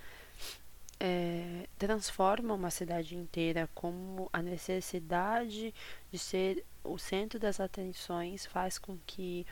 é, 1.01 1.67
transforma 1.79 2.55
uma 2.55 2.71
cidade 2.71 3.17
inteira 3.17 3.69
como 3.75 4.29
a 4.33 4.43
necessidade 4.43 5.75
de 6.11 6.19
ser 6.19 6.65
o 6.83 6.99
centro 6.99 7.39
das 7.39 7.61
atenções 7.61 8.47
faz 8.47 8.79
com 8.79 8.99
que 9.07 9.47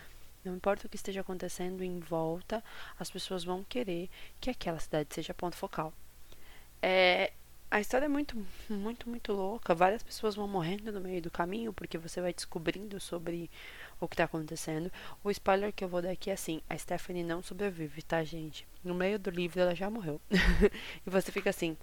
não 0.44 0.54
importa 0.54 0.87
o 0.87 0.88
que 0.90 0.96
esteja 0.96 1.20
acontecendo 1.20 1.82
em 1.82 1.98
volta, 1.98 2.62
as 2.98 3.10
pessoas 3.10 3.44
vão 3.44 3.64
querer 3.64 4.08
que 4.40 4.48
aquela 4.48 4.78
cidade 4.78 5.12
seja 5.12 5.34
ponto 5.34 5.56
focal. 5.56 5.93
É, 6.81 7.32
a 7.69 7.81
história 7.81 8.06
é 8.06 8.08
muito, 8.08 8.37
muito, 8.70 9.08
muito 9.08 9.32
louca. 9.32 9.75
Várias 9.75 10.02
pessoas 10.02 10.37
vão 10.37 10.46
morrendo 10.46 10.93
no 10.93 11.00
meio 11.00 11.20
do 11.20 11.31
caminho 11.31 11.72
porque 11.72 11.98
você 11.98 12.20
vai 12.20 12.32
descobrindo 12.32 13.00
sobre 13.00 13.50
o 14.00 14.08
que 14.08 14.14
está 14.14 14.25
acontecendo. 14.25 14.90
O 15.24 15.31
spoiler 15.31 15.72
que 15.72 15.84
eu 15.84 15.88
vou 15.88 16.03
dar 16.03 16.10
aqui 16.10 16.31
é 16.31 16.34
assim: 16.34 16.60
a 16.69 16.76
Stephanie 16.76 17.24
não 17.24 17.43
sobrevive, 17.43 18.03
tá, 18.03 18.22
gente? 18.24 18.67
No 18.84 18.94
meio 18.94 19.19
do 19.19 19.31
livro 19.31 19.60
ela 19.60 19.74
já 19.74 19.91
morreu. 19.91 20.20
e 21.06 21.10
você 21.10 21.32
fica 21.32 21.50
assim. 21.50 21.76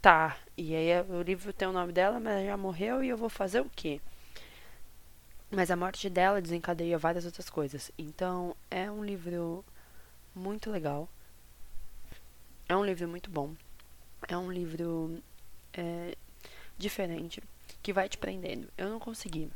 Tá, 0.00 0.38
e 0.56 0.76
aí 0.76 0.88
o 1.08 1.22
livro 1.22 1.52
tem 1.52 1.66
o 1.66 1.72
nome 1.72 1.92
dela, 1.92 2.20
mas 2.20 2.34
ela 2.34 2.46
já 2.46 2.56
morreu 2.56 3.02
e 3.02 3.08
eu 3.08 3.16
vou 3.16 3.28
fazer 3.28 3.60
o 3.60 3.70
quê? 3.74 4.00
Mas 5.50 5.70
a 5.70 5.76
morte 5.76 6.08
dela 6.08 6.40
desencadeia 6.40 6.96
várias 6.98 7.24
outras 7.24 7.50
coisas. 7.50 7.90
Então 7.98 8.54
é 8.70 8.90
um 8.90 9.04
livro 9.04 9.64
muito 10.34 10.70
legal. 10.70 11.08
É 12.68 12.76
um 12.76 12.84
livro 12.84 13.08
muito 13.08 13.28
bom. 13.30 13.54
É 14.28 14.36
um 14.36 14.52
livro 14.52 15.20
é, 15.72 16.14
diferente 16.76 17.42
que 17.82 17.92
vai 17.92 18.08
te 18.08 18.18
prendendo. 18.18 18.68
Eu 18.76 18.88
não 18.88 19.00
consegui 19.00 19.50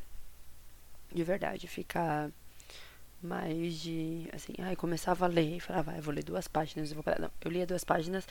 de 1.14 1.24
verdade, 1.24 1.66
ficar 1.66 2.30
mais 3.22 3.76
de, 3.80 4.28
assim, 4.32 4.52
ai, 4.58 4.74
começava 4.74 5.24
a 5.24 5.28
ler 5.28 5.56
e 5.56 5.60
falava, 5.60 5.92
ah, 5.92 5.96
eu 5.96 6.02
vou 6.02 6.12
ler 6.12 6.24
duas 6.24 6.48
páginas, 6.48 6.90
eu 6.90 6.96
vou 6.96 7.04
parar. 7.04 7.20
Não, 7.20 7.30
eu 7.40 7.50
lia 7.50 7.64
duas 7.64 7.84
páginas, 7.84 8.26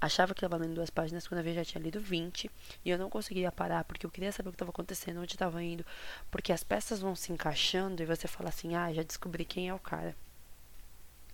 achava 0.00 0.34
que 0.34 0.44
estava 0.44 0.56
lendo 0.60 0.74
duas 0.74 0.90
páginas, 0.90 1.28
quando 1.28 1.46
eu 1.46 1.54
já 1.54 1.64
tinha 1.64 1.80
lido 1.80 2.00
20, 2.00 2.50
e 2.84 2.90
eu 2.90 2.98
não 2.98 3.08
conseguia 3.08 3.52
parar, 3.52 3.84
porque 3.84 4.04
eu 4.04 4.10
queria 4.10 4.32
saber 4.32 4.48
o 4.48 4.52
que 4.52 4.56
estava 4.56 4.70
acontecendo, 4.70 5.20
onde 5.20 5.34
estava 5.34 5.62
indo, 5.62 5.86
porque 6.30 6.52
as 6.52 6.64
peças 6.64 7.00
vão 7.00 7.14
se 7.14 7.32
encaixando 7.32 8.02
e 8.02 8.06
você 8.06 8.26
fala 8.26 8.48
assim, 8.48 8.74
ah, 8.74 8.92
já 8.92 9.02
descobri 9.04 9.44
quem 9.44 9.68
é 9.68 9.74
o 9.74 9.78
cara. 9.78 10.14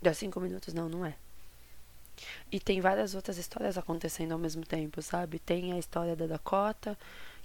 Deu 0.03 0.15
cinco 0.15 0.39
minutos, 0.41 0.75
não, 0.75 0.89
não 0.89 1.05
é. 1.05 1.15
E 2.51 2.61
tem 2.61 2.81
várias 2.81 3.15
outras 3.15 3.39
histórias 3.39 3.79
acontecendo 3.79 4.33
ao 4.33 4.39
mesmo 4.39 4.65
tempo, 4.65 5.01
sabe? 5.01 5.39
Tem 5.39 5.73
a 5.73 5.79
história 5.79 6.15
da 6.15 6.27
Dakota, 6.27 6.99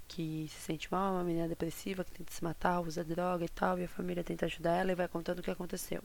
que 0.08 0.48
se 0.50 0.60
sente 0.62 0.92
mal, 0.92 1.14
uma 1.14 1.24
menina 1.24 1.48
depressiva 1.48 2.04
que 2.04 2.12
tenta 2.12 2.32
se 2.32 2.44
matar, 2.44 2.80
usa 2.82 3.04
droga 3.04 3.46
e 3.46 3.50
tal, 3.50 3.80
e 3.80 3.84
a 3.86 3.88
família 3.88 4.24
tenta 4.24 4.46
ajudar 4.46 4.76
ela 4.76 4.92
e 4.92 4.96
vai 4.96 5.08
contando 5.08 5.40
o 5.40 5.44
que 5.44 5.52
aconteceu. 5.52 6.04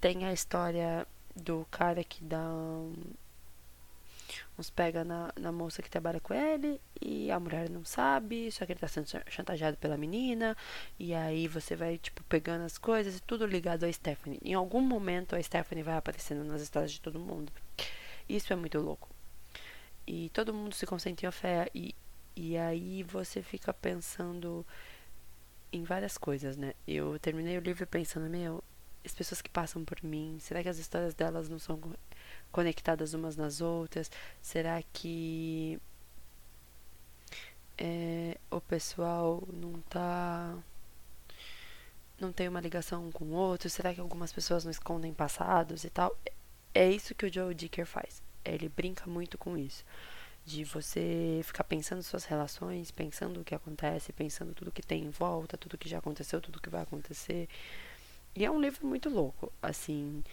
Tem 0.00 0.24
a 0.24 0.32
história 0.32 1.06
do 1.34 1.66
cara 1.70 2.02
que 2.04 2.22
dá 2.24 2.40
um, 2.40 2.94
uns 4.58 4.70
pega 4.70 5.04
na, 5.04 5.32
na 5.38 5.52
moça 5.52 5.82
que 5.82 5.90
trabalha 5.90 6.20
com 6.20 6.34
ele 6.34 6.80
e 7.00 7.30
a 7.30 7.38
mulher 7.38 7.70
não 7.70 7.84
sabe, 7.84 8.50
só 8.50 8.66
que 8.66 8.72
ele 8.72 8.80
tá 8.80 8.88
sendo 8.88 9.06
chantageado 9.28 9.76
pela 9.76 9.96
menina, 9.96 10.56
e 10.98 11.14
aí 11.14 11.48
você 11.48 11.76
vai, 11.76 11.98
tipo, 11.98 12.22
pegando 12.24 12.64
as 12.64 12.78
coisas 12.78 13.16
e 13.16 13.22
tudo 13.22 13.46
ligado 13.46 13.84
a 13.84 13.92
Stephanie. 13.92 14.40
Em 14.44 14.54
algum 14.54 14.80
momento 14.80 15.34
a 15.34 15.42
Stephanie 15.42 15.84
vai 15.84 15.96
aparecendo 15.96 16.44
nas 16.44 16.62
histórias 16.62 16.92
de 16.92 17.00
todo 17.00 17.18
mundo. 17.18 17.52
Isso 18.28 18.52
é 18.52 18.56
muito 18.56 18.78
louco. 18.78 19.08
E 20.06 20.30
todo 20.30 20.52
mundo 20.52 20.74
se 20.74 20.86
concentra 20.86 21.28
em 21.28 21.30
fé 21.30 21.68
e 21.74 21.94
e 22.36 22.56
aí 22.56 23.02
você 23.02 23.42
fica 23.42 23.72
pensando 23.72 24.66
em 25.72 25.82
várias 25.84 26.18
coisas, 26.18 26.56
né? 26.56 26.74
Eu 26.86 27.18
terminei 27.18 27.56
o 27.58 27.60
livro 27.60 27.86
pensando, 27.86 28.28
meu, 28.28 28.62
as 29.04 29.14
pessoas 29.14 29.42
que 29.42 29.50
passam 29.50 29.84
por 29.84 30.02
mim, 30.02 30.38
será 30.40 30.62
que 30.62 30.68
as 30.68 30.78
histórias 30.78 31.14
delas 31.14 31.48
não 31.48 31.58
são 31.58 31.80
conectadas 32.50 33.14
umas 33.14 33.36
nas 33.36 33.60
outras? 33.60 34.10
Será 34.40 34.82
que 34.92 35.80
é, 37.78 38.38
o 38.50 38.60
pessoal 38.60 39.42
não 39.52 39.80
tá 39.82 40.56
não 42.20 42.32
tem 42.32 42.48
uma 42.48 42.60
ligação 42.60 43.06
um 43.06 43.10
com 43.12 43.24
o 43.24 43.32
outro? 43.32 43.68
Será 43.68 43.92
que 43.92 44.00
algumas 44.00 44.32
pessoas 44.32 44.64
não 44.64 44.70
escondem 44.70 45.12
passados 45.12 45.84
e 45.84 45.90
tal? 45.90 46.16
É 46.74 46.88
isso 46.90 47.14
que 47.14 47.26
o 47.26 47.32
Joe 47.32 47.54
Dicker 47.54 47.84
faz. 47.86 48.22
Ele 48.44 48.68
brinca 48.68 49.06
muito 49.06 49.36
com 49.36 49.56
isso. 49.58 49.84
De 50.44 50.64
você 50.64 51.40
ficar 51.44 51.64
pensando 51.64 52.02
suas 52.02 52.24
relações, 52.24 52.90
pensando 52.90 53.40
o 53.40 53.44
que 53.44 53.54
acontece, 53.54 54.12
pensando 54.12 54.54
tudo 54.54 54.72
que 54.72 54.82
tem 54.82 55.04
em 55.04 55.10
volta, 55.10 55.56
tudo 55.56 55.78
que 55.78 55.88
já 55.88 55.98
aconteceu, 55.98 56.40
tudo 56.40 56.60
que 56.60 56.68
vai 56.68 56.82
acontecer. 56.82 57.48
E 58.34 58.44
é 58.44 58.50
um 58.50 58.60
livro 58.60 58.86
muito 58.86 59.08
louco. 59.08 59.52
Assim, 59.62 60.24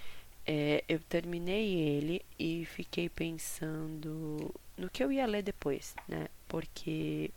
é, 0.46 0.84
eu 0.90 1.00
terminei 1.00 1.76
ele 1.76 2.26
e 2.40 2.66
fiquei 2.66 3.08
pensando 3.10 4.54
no 4.76 4.90
que 4.90 5.04
eu 5.04 5.12
ia 5.12 5.28
ler 5.28 5.44
depois, 5.44 5.94
né? 6.08 6.28
Porque 6.48 7.30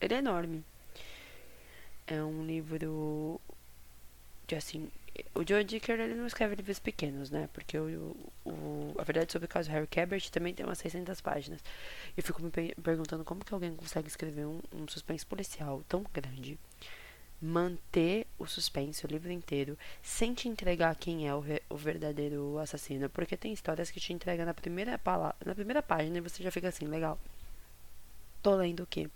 ele 0.00 0.14
é 0.14 0.18
enorme. 0.18 0.64
É 2.06 2.22
um 2.22 2.46
livro 2.46 3.40
assim. 4.54 4.88
O 5.34 5.46
Joe 5.46 5.64
Dicker 5.64 5.98
ele 5.98 6.14
não 6.14 6.26
escreve 6.26 6.54
livros 6.54 6.78
pequenos, 6.78 7.30
né? 7.30 7.48
Porque 7.52 7.76
o, 7.78 8.16
o, 8.44 8.94
a 8.98 9.02
verdade 9.02 9.32
sobre 9.32 9.46
o 9.46 9.48
caso 9.48 9.70
Harry 9.70 9.86
Cabert 9.86 10.30
também 10.30 10.54
tem 10.54 10.64
umas 10.64 10.78
600 10.78 11.20
páginas. 11.20 11.60
Eu 12.16 12.22
fico 12.22 12.40
me 12.42 12.50
perguntando 12.50 13.24
como 13.24 13.44
que 13.44 13.52
alguém 13.52 13.74
consegue 13.74 14.08
escrever 14.08 14.46
um, 14.46 14.60
um 14.72 14.86
suspense 14.86 15.26
policial 15.26 15.82
tão 15.88 16.04
grande 16.12 16.58
manter 17.40 18.26
o 18.38 18.46
suspense 18.46 19.04
o 19.04 19.08
livro 19.08 19.30
inteiro 19.30 19.78
sem 20.02 20.34
te 20.34 20.48
entregar 20.48 20.94
quem 20.96 21.28
é 21.28 21.34
o, 21.34 21.44
o 21.68 21.76
verdadeiro 21.76 22.58
assassino, 22.58 23.08
porque 23.08 23.36
tem 23.36 23.52
histórias 23.52 23.90
que 23.90 24.00
te 24.00 24.12
entregam 24.12 24.44
na 24.44 24.54
primeira 24.54 25.00
na 25.44 25.54
primeira 25.54 25.82
página 25.82 26.18
e 26.18 26.20
você 26.20 26.42
já 26.42 26.50
fica 26.50 26.68
assim, 26.68 26.86
legal. 26.86 27.18
Tô 28.42 28.54
lendo 28.54 28.82
o 28.82 28.86
quê? 28.86 29.08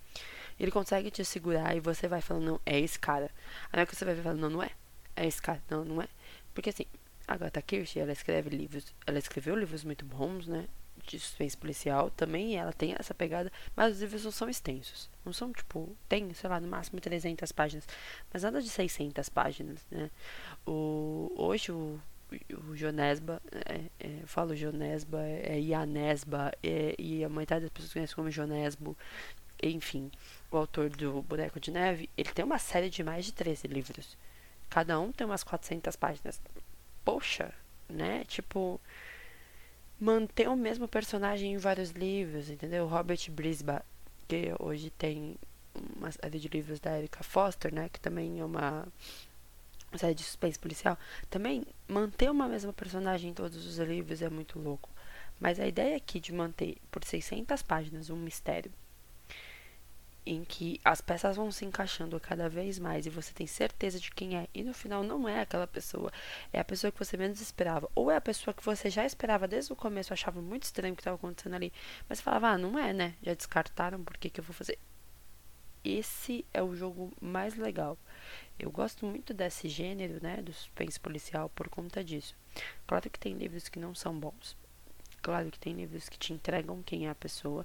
Ele 0.58 0.70
consegue 0.70 1.10
te 1.10 1.24
segurar 1.24 1.76
e 1.76 1.80
você 1.80 2.06
vai 2.06 2.20
falando, 2.20 2.44
não, 2.44 2.60
é 2.64 2.78
esse 2.78 2.98
cara. 2.98 3.30
Aí 3.72 3.84
que 3.86 3.96
você 3.96 4.04
vai 4.04 4.14
falando, 4.16 4.40
não, 4.40 4.50
não 4.50 4.62
é. 4.62 4.70
É 5.16 5.26
esse 5.26 5.40
cara, 5.40 5.62
não, 5.70 5.84
não 5.84 6.02
é. 6.02 6.08
Porque 6.54 6.70
assim, 6.70 6.86
Agatha 7.26 7.62
Kirsch, 7.62 7.96
ela 7.98 8.12
escreve 8.12 8.50
livros, 8.50 8.94
ela 9.06 9.18
escreveu 9.18 9.56
livros 9.56 9.84
muito 9.84 10.04
bons, 10.04 10.46
né? 10.46 10.66
de 11.06 11.18
suspense 11.18 11.56
policial 11.56 12.10
também 12.10 12.56
ela 12.56 12.72
tem 12.72 12.94
essa 12.98 13.14
pegada, 13.14 13.50
mas 13.74 13.94
os 13.94 14.00
livros 14.00 14.24
não 14.24 14.30
são 14.30 14.48
extensos. 14.48 15.10
Não 15.24 15.32
são, 15.32 15.52
tipo, 15.52 15.94
tem, 16.08 16.32
sei 16.34 16.48
lá, 16.48 16.60
no 16.60 16.68
máximo 16.68 17.00
300 17.00 17.50
páginas, 17.52 17.86
mas 18.32 18.42
nada 18.42 18.60
de 18.60 18.68
600 18.68 19.28
páginas, 19.28 19.84
né? 19.90 20.10
O, 20.66 21.32
hoje 21.36 21.72
o, 21.72 22.00
o 22.68 22.76
Jonesba, 22.76 23.42
é, 23.52 23.80
é, 24.00 24.18
eu 24.22 24.26
falo 24.26 24.56
Jonesba, 24.56 25.22
é 25.22 25.58
Ianesba, 25.60 26.52
é, 26.62 26.94
e 26.98 27.24
a 27.24 27.28
maioria 27.28 27.60
das 27.60 27.70
pessoas 27.70 27.92
conhecem 27.92 28.16
como 28.16 28.30
Jonesbo, 28.30 28.96
enfim, 29.62 30.10
o 30.50 30.56
autor 30.56 30.90
do 30.90 31.22
Boneco 31.22 31.60
de 31.60 31.70
Neve, 31.70 32.10
ele 32.16 32.30
tem 32.30 32.44
uma 32.44 32.58
série 32.58 32.90
de 32.90 33.02
mais 33.02 33.24
de 33.24 33.32
13 33.32 33.68
livros. 33.68 34.16
Cada 34.72 34.98
um 34.98 35.12
tem 35.12 35.26
umas 35.26 35.44
400 35.44 35.94
páginas. 35.96 36.40
Poxa, 37.04 37.52
né? 37.90 38.24
Tipo, 38.24 38.80
manter 40.00 40.48
o 40.48 40.56
mesmo 40.56 40.88
personagem 40.88 41.52
em 41.52 41.58
vários 41.58 41.90
livros, 41.90 42.48
entendeu? 42.48 42.86
Robert 42.86 43.20
Brisbane, 43.30 43.82
que 44.26 44.54
hoje 44.58 44.88
tem 44.88 45.36
uma 45.94 46.10
série 46.10 46.38
de 46.38 46.48
livros 46.48 46.80
da 46.80 46.96
Erika 46.96 47.22
Foster, 47.22 47.70
né? 47.74 47.90
Que 47.90 48.00
também 48.00 48.40
é 48.40 48.44
uma 48.46 48.88
série 49.94 50.14
de 50.14 50.22
suspense 50.22 50.58
policial. 50.58 50.96
Também 51.28 51.66
manter 51.86 52.30
uma 52.30 52.48
mesma 52.48 52.72
personagem 52.72 53.32
em 53.32 53.34
todos 53.34 53.66
os 53.66 53.76
livros 53.78 54.22
é 54.22 54.30
muito 54.30 54.58
louco. 54.58 54.88
Mas 55.38 55.60
a 55.60 55.66
ideia 55.66 55.98
aqui 55.98 56.18
de 56.18 56.32
manter 56.32 56.78
por 56.90 57.04
600 57.04 57.60
páginas 57.60 58.08
um 58.08 58.16
mistério 58.16 58.72
em 60.24 60.44
que 60.44 60.80
as 60.84 61.00
peças 61.00 61.36
vão 61.36 61.50
se 61.50 61.64
encaixando 61.64 62.18
cada 62.20 62.48
vez 62.48 62.78
mais 62.78 63.06
e 63.06 63.10
você 63.10 63.32
tem 63.32 63.46
certeza 63.46 63.98
de 63.98 64.10
quem 64.10 64.36
é, 64.36 64.48
e 64.54 64.62
no 64.62 64.72
final 64.72 65.02
não 65.02 65.28
é 65.28 65.40
aquela 65.40 65.66
pessoa, 65.66 66.12
é 66.52 66.60
a 66.60 66.64
pessoa 66.64 66.92
que 66.92 66.98
você 66.98 67.16
menos 67.16 67.40
esperava, 67.40 67.90
ou 67.94 68.10
é 68.10 68.16
a 68.16 68.20
pessoa 68.20 68.54
que 68.54 68.64
você 68.64 68.88
já 68.88 69.04
esperava 69.04 69.48
desde 69.48 69.72
o 69.72 69.76
começo, 69.76 70.12
achava 70.12 70.40
muito 70.40 70.64
estranho 70.64 70.92
o 70.94 70.96
que 70.96 71.00
estava 71.00 71.16
acontecendo 71.16 71.54
ali, 71.54 71.72
mas 72.08 72.20
falava, 72.20 72.48
ah, 72.50 72.58
não 72.58 72.78
é, 72.78 72.92
né? 72.92 73.14
Já 73.22 73.34
descartaram, 73.34 74.02
por 74.04 74.16
que, 74.16 74.30
que 74.30 74.40
eu 74.40 74.44
vou 74.44 74.54
fazer? 74.54 74.78
Esse 75.84 76.44
é 76.54 76.62
o 76.62 76.76
jogo 76.76 77.12
mais 77.20 77.56
legal. 77.56 77.98
Eu 78.56 78.70
gosto 78.70 79.04
muito 79.04 79.34
desse 79.34 79.68
gênero, 79.68 80.22
né, 80.22 80.36
do 80.36 80.52
suspense 80.52 81.00
policial 81.00 81.48
por 81.50 81.68
conta 81.68 82.04
disso. 82.04 82.36
Claro 82.86 83.10
que 83.10 83.18
tem 83.18 83.34
livros 83.34 83.68
que 83.68 83.80
não 83.80 83.92
são 83.92 84.16
bons. 84.16 84.56
Claro 85.20 85.50
que 85.50 85.58
tem 85.58 85.72
livros 85.74 86.08
que 86.08 86.18
te 86.18 86.32
entregam 86.32 86.82
quem 86.82 87.06
é 87.06 87.10
a 87.10 87.14
pessoa, 87.14 87.64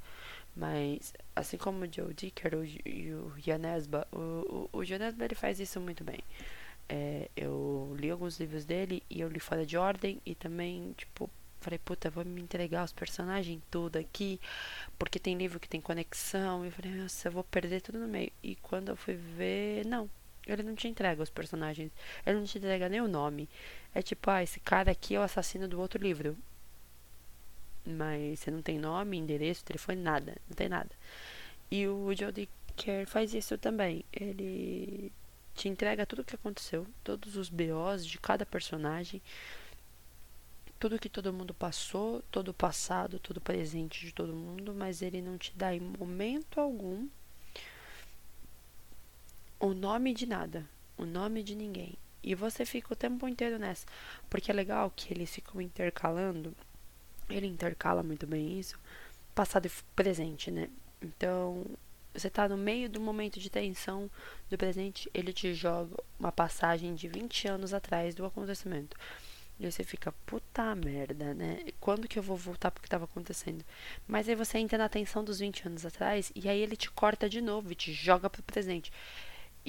mas, 0.58 1.14
assim 1.36 1.56
como 1.56 1.86
o 1.86 1.94
Joe 1.94 2.14
Dicker 2.14 2.52
e 2.84 3.14
o 3.14 3.32
Janesba, 3.38 4.08
o, 4.12 4.70
o, 4.74 4.80
o 4.80 4.84
Janesba 4.84 5.24
ele 5.24 5.36
faz 5.36 5.60
isso 5.60 5.80
muito 5.80 6.04
bem. 6.04 6.20
É, 6.90 7.30
eu 7.36 7.96
li 8.00 8.10
alguns 8.10 8.40
livros 8.40 8.66
dele 8.66 9.04
e 9.10 9.22
eu 9.22 9.30
li 9.30 9.40
fora 9.40 9.66
de 9.66 9.78
ordem 9.78 10.20
e 10.26 10.34
também, 10.34 10.94
tipo, 10.98 11.30
falei, 11.60 11.78
puta, 11.78 12.10
vou 12.10 12.26
me 12.26 12.42
entregar 12.42 12.84
os 12.84 12.92
personagens 12.94 13.62
tudo 13.70 13.98
aqui, 13.98 14.40
porque 14.98 15.20
tem 15.20 15.38
livro 15.38 15.60
que 15.60 15.70
tem 15.70 15.80
conexão. 15.80 16.64
E 16.66 16.70
eu 16.70 16.72
falei, 16.72 16.92
nossa, 16.94 17.28
eu 17.28 17.32
vou 17.32 17.44
perder 17.44 17.82
tudo 17.82 18.00
no 18.00 18.08
meio. 18.08 18.32
E 18.42 18.56
quando 18.56 18.90
eu 18.90 18.96
fui 18.96 19.14
ver, 19.14 19.86
não. 19.86 20.10
Ele 20.48 20.64
não 20.64 20.76
te 20.76 20.88
entrega 20.88 21.22
os 21.22 21.30
personagens. 21.30 21.92
Ele 22.26 22.40
não 22.40 22.46
te 22.46 22.58
entrega 22.58 22.90
nem 22.90 23.02
o 23.02 23.08
nome. 23.08 23.48
É 23.94 24.02
tipo, 24.02 24.30
ah, 24.32 24.42
esse 24.42 24.60
cara 24.60 24.92
aqui 24.92 25.16
é 25.16 25.20
o 25.20 25.24
assassino 25.24 25.68
do 25.68 25.80
outro 25.80 26.02
livro 26.02 26.36
mas 27.88 28.40
você 28.40 28.52
não 28.52 28.62
tem 28.62 28.78
nome, 28.78 29.18
endereço, 29.18 29.66
telefone, 29.66 30.02
nada, 30.02 30.36
não 30.50 30.56
tem 30.56 30.70
nada. 30.70 30.92
E 31.72 31.88
o 31.88 32.14
Jodie 32.16 32.50
Care 32.76 33.06
faz 33.06 33.34
isso 33.34 33.58
também. 33.58 34.06
Ele 34.14 35.12
te 35.56 35.68
entrega 35.68 36.06
tudo 36.06 36.22
o 36.22 36.26
que 36.26 36.36
aconteceu, 36.36 36.86
todos 37.04 37.36
os 37.36 37.50
BOs 37.50 38.06
de 38.06 38.20
cada 38.20 38.46
personagem, 38.46 39.22
tudo 40.80 41.00
que 41.00 41.10
todo 41.10 41.34
mundo 41.34 41.54
passou, 41.54 42.22
todo 42.32 42.50
o 42.50 42.54
passado, 42.54 43.20
todo 43.20 43.38
o 43.38 43.42
presente 43.42 44.06
de 44.06 44.14
todo 44.14 44.34
mundo, 44.34 44.74
mas 44.74 45.02
ele 45.02 45.22
não 45.22 45.38
te 45.38 45.52
dá 45.56 45.74
em 45.74 45.80
momento 45.80 46.60
algum 46.60 47.08
o 49.60 49.74
nome 49.74 50.14
de 50.14 50.28
nada, 50.28 50.70
o 50.98 51.06
nome 51.06 51.42
de 51.42 51.56
ninguém. 51.56 51.98
E 52.22 52.36
você 52.36 52.66
fica 52.66 52.94
o 52.94 52.96
tempo 52.96 53.28
inteiro 53.28 53.58
nessa. 53.58 53.86
Porque 54.30 54.52
é 54.52 54.54
legal 54.54 54.92
que 54.96 55.14
eles 55.14 55.34
ficam 55.34 55.62
intercalando 55.62 56.56
ele 57.30 57.48
intercala 57.48 58.04
muito 58.04 58.26
bem 58.28 58.60
isso, 58.60 58.80
passado 59.36 59.68
e 59.68 59.72
presente, 59.96 60.52
né? 60.52 60.70
Então, 61.02 61.66
você 62.14 62.30
tá 62.30 62.50
no 62.50 62.58
meio 62.58 62.90
do 62.90 63.00
momento 63.00 63.40
de 63.40 63.50
tensão 63.50 64.10
do 64.50 64.58
presente, 64.58 65.10
ele 65.14 65.32
te 65.32 65.54
joga 65.54 65.96
uma 66.20 66.32
passagem 66.32 66.96
de 66.96 67.08
20 67.08 67.48
anos 67.48 67.74
atrás 67.74 68.16
do 68.16 68.26
acontecimento. 68.26 68.98
E 69.60 69.66
aí 69.66 69.72
você 69.72 69.84
fica, 69.84 70.12
puta 70.26 70.76
merda, 70.76 71.34
né? 71.34 71.60
Quando 71.80 72.08
que 72.08 72.20
eu 72.20 72.24
vou 72.24 72.38
voltar 72.38 72.70
pro 72.70 72.82
que 72.82 72.88
estava 72.88 73.06
acontecendo? 73.06 73.66
Mas 74.08 74.30
aí 74.30 74.36
você 74.36 74.60
entra 74.60 74.78
na 74.78 74.88
tensão 74.88 75.24
dos 75.24 75.40
20 75.40 75.68
anos 75.68 75.86
atrás 75.86 76.32
e 76.36 76.48
aí 76.48 76.60
ele 76.60 76.76
te 76.76 76.92
corta 76.92 77.28
de 77.28 77.42
novo 77.42 77.72
e 77.72 77.76
te 77.76 77.92
joga 77.92 78.30
pro 78.30 78.44
presente. 78.44 78.92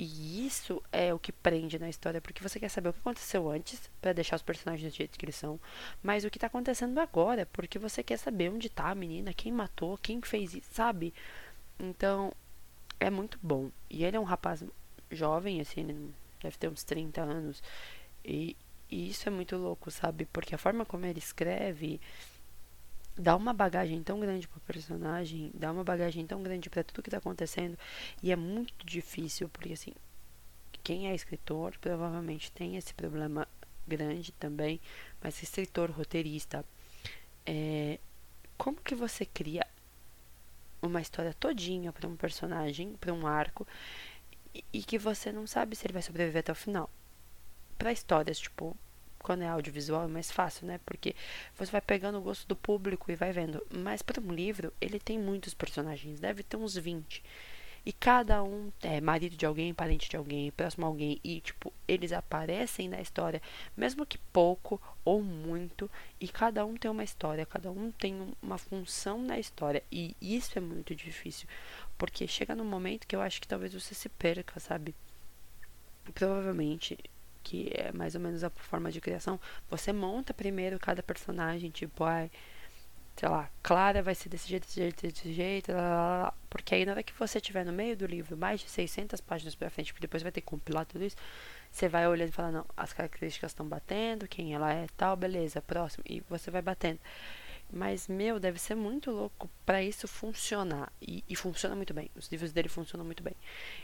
E 0.00 0.46
isso 0.46 0.80
é 0.92 1.12
o 1.12 1.18
que 1.18 1.32
prende 1.32 1.76
na 1.76 1.88
história, 1.88 2.20
porque 2.20 2.40
você 2.40 2.60
quer 2.60 2.68
saber 2.68 2.90
o 2.90 2.92
que 2.92 3.00
aconteceu 3.00 3.50
antes, 3.50 3.90
para 4.00 4.12
deixar 4.12 4.36
os 4.36 4.42
personagens 4.42 4.92
do 4.92 4.96
jeito 4.96 5.18
que 5.18 5.24
eles 5.24 5.34
são, 5.34 5.58
mas 6.00 6.24
o 6.24 6.30
que 6.30 6.38
tá 6.38 6.46
acontecendo 6.46 6.98
agora, 7.00 7.46
porque 7.46 7.80
você 7.80 8.00
quer 8.00 8.16
saber 8.16 8.48
onde 8.48 8.68
tá 8.68 8.90
a 8.90 8.94
menina, 8.94 9.34
quem 9.34 9.50
matou, 9.50 9.98
quem 9.98 10.22
fez 10.22 10.54
isso, 10.54 10.68
sabe? 10.70 11.12
Então, 11.80 12.32
é 13.00 13.10
muito 13.10 13.40
bom. 13.42 13.72
E 13.90 14.04
ele 14.04 14.16
é 14.16 14.20
um 14.20 14.24
rapaz 14.24 14.62
jovem, 15.10 15.60
assim, 15.60 15.80
ele 15.80 16.14
deve 16.40 16.56
ter 16.56 16.68
uns 16.68 16.84
30 16.84 17.20
anos, 17.20 17.60
e, 18.24 18.56
e 18.88 19.10
isso 19.10 19.28
é 19.28 19.32
muito 19.32 19.56
louco, 19.56 19.90
sabe? 19.90 20.26
Porque 20.26 20.54
a 20.54 20.58
forma 20.58 20.84
como 20.84 21.06
ele 21.06 21.18
escreve 21.18 22.00
dá 23.18 23.34
uma 23.34 23.52
bagagem 23.52 24.02
tão 24.02 24.20
grande 24.20 24.46
pro 24.46 24.60
personagem, 24.60 25.50
dá 25.52 25.72
uma 25.72 25.82
bagagem 25.82 26.24
tão 26.26 26.42
grande 26.42 26.70
para 26.70 26.84
tudo 26.84 27.02
que 27.02 27.10
tá 27.10 27.18
acontecendo, 27.18 27.76
e 28.22 28.30
é 28.30 28.36
muito 28.36 28.86
difícil, 28.86 29.48
porque 29.48 29.72
assim, 29.72 29.92
quem 30.84 31.08
é 31.08 31.14
escritor 31.14 31.76
provavelmente 31.80 32.52
tem 32.52 32.76
esse 32.76 32.94
problema 32.94 33.46
grande 33.86 34.32
também, 34.32 34.80
mas 35.20 35.42
escritor, 35.42 35.90
roteirista, 35.90 36.64
é, 37.44 37.98
como 38.56 38.76
que 38.80 38.94
você 38.94 39.26
cria 39.26 39.66
uma 40.80 41.00
história 41.00 41.34
todinha 41.34 41.92
para 41.92 42.08
um 42.08 42.14
personagem, 42.14 42.94
para 43.00 43.12
um 43.12 43.26
arco, 43.26 43.66
e, 44.54 44.64
e 44.72 44.82
que 44.82 44.98
você 44.98 45.32
não 45.32 45.46
sabe 45.46 45.74
se 45.74 45.86
ele 45.86 45.92
vai 45.92 46.02
sobreviver 46.02 46.40
até 46.40 46.52
o 46.52 46.54
final? 46.54 46.88
Para 47.76 47.92
histórias, 47.92 48.38
tipo, 48.38 48.76
quando 49.22 49.42
é 49.42 49.48
audiovisual 49.48 50.04
é 50.04 50.08
mais 50.08 50.30
fácil, 50.30 50.66
né? 50.66 50.80
Porque 50.84 51.14
você 51.56 51.70
vai 51.70 51.80
pegando 51.80 52.18
o 52.18 52.22
gosto 52.22 52.46
do 52.46 52.56
público 52.56 53.10
e 53.10 53.16
vai 53.16 53.32
vendo. 53.32 53.64
Mas 53.70 54.02
para 54.02 54.20
um 54.20 54.32
livro, 54.32 54.72
ele 54.80 54.98
tem 54.98 55.18
muitos 55.18 55.54
personagens, 55.54 56.20
deve 56.20 56.42
ter 56.42 56.56
uns 56.56 56.76
20. 56.76 57.22
E 57.88 57.92
cada 57.92 58.42
um 58.42 58.70
é 58.82 59.00
marido 59.00 59.34
de 59.34 59.46
alguém, 59.46 59.72
parente 59.72 60.10
de 60.10 60.16
alguém, 60.16 60.50
próximo 60.50 60.84
a 60.84 60.88
alguém. 60.88 61.18
E, 61.24 61.40
tipo, 61.40 61.72
eles 61.86 62.12
aparecem 62.12 62.86
na 62.86 63.00
história, 63.00 63.40
mesmo 63.74 64.04
que 64.04 64.18
pouco 64.30 64.78
ou 65.04 65.22
muito. 65.22 65.90
E 66.20 66.28
cada 66.28 66.66
um 66.66 66.76
tem 66.76 66.90
uma 66.90 67.04
história, 67.04 67.46
cada 67.46 67.70
um 67.70 67.90
tem 67.90 68.34
uma 68.42 68.58
função 68.58 69.22
na 69.22 69.38
história. 69.38 69.82
E 69.90 70.14
isso 70.20 70.58
é 70.58 70.60
muito 70.60 70.94
difícil. 70.94 71.48
Porque 71.96 72.26
chega 72.26 72.54
num 72.54 72.64
momento 72.64 73.06
que 73.06 73.16
eu 73.16 73.22
acho 73.22 73.40
que 73.40 73.48
talvez 73.48 73.72
você 73.72 73.94
se 73.94 74.08
perca, 74.10 74.60
sabe? 74.60 74.94
Provavelmente 76.14 76.98
que 77.48 77.70
é 77.72 77.90
mais 77.92 78.14
ou 78.14 78.20
menos 78.20 78.44
a 78.44 78.50
forma 78.50 78.92
de 78.92 79.00
criação, 79.00 79.40
você 79.70 79.90
monta 79.90 80.34
primeiro 80.34 80.78
cada 80.78 81.02
personagem, 81.02 81.70
tipo, 81.70 82.04
ai, 82.04 82.30
sei 83.16 83.26
lá, 83.26 83.48
Clara 83.62 84.02
vai 84.02 84.14
ser 84.14 84.28
desse 84.28 84.46
jeito, 84.46 84.66
desse 84.66 84.80
jeito, 84.80 85.02
desse 85.02 85.32
jeito, 85.32 85.72
lá, 85.72 85.80
lá, 85.80 86.22
lá, 86.24 86.34
porque 86.50 86.74
aí 86.74 86.84
na 86.84 86.92
hora 86.92 87.02
que 87.02 87.12
você 87.18 87.40
tiver 87.40 87.64
no 87.64 87.72
meio 87.72 87.96
do 87.96 88.04
livro, 88.04 88.36
mais 88.36 88.60
de 88.60 88.68
600 88.68 89.22
páginas 89.22 89.54
pra 89.54 89.70
frente, 89.70 89.94
porque 89.94 90.06
depois 90.06 90.22
vai 90.22 90.30
ter 90.30 90.42
que 90.42 90.46
compilar 90.46 90.84
tudo 90.84 91.02
isso, 91.02 91.16
você 91.70 91.88
vai 91.88 92.06
olhando 92.06 92.28
e 92.28 92.32
falar, 92.32 92.52
não, 92.52 92.66
as 92.76 92.92
características 92.92 93.52
estão 93.52 93.66
batendo, 93.66 94.28
quem 94.28 94.54
ela 94.54 94.70
é, 94.70 94.86
tal, 94.94 95.16
beleza, 95.16 95.62
próximo, 95.62 96.04
e 96.06 96.20
você 96.28 96.50
vai 96.50 96.60
batendo. 96.60 97.00
Mas, 97.70 98.08
meu, 98.08 98.40
deve 98.40 98.58
ser 98.58 98.74
muito 98.74 99.10
louco 99.10 99.50
para 99.66 99.82
isso 99.82 100.08
funcionar. 100.08 100.90
E, 101.02 101.22
e, 101.28 101.36
funciona 101.36 101.76
muito 101.76 101.92
bem. 101.92 102.10
Os 102.16 102.28
livros 102.28 102.50
dele 102.50 102.68
funcionam 102.68 103.04
muito 103.04 103.22
bem. 103.22 103.34